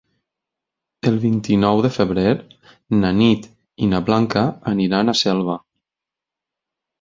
[1.09, 2.23] El vint-i-nou de febrer
[3.03, 3.45] na Nit
[3.85, 5.61] i na Blanca aniran a Selva.